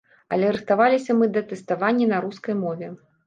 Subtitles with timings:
[0.35, 2.93] Але рыхтаваліся мы да тэставання на рускай мове.